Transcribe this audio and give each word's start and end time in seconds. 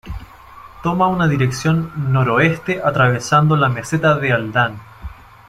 Toma 0.81 1.05
una 1.07 1.27
dirección 1.27 2.11
noroeste 2.11 2.81
atravesando 2.83 3.55
la 3.55 3.69
meseta 3.69 4.15
de 4.17 4.31
Aldán. 4.33 4.81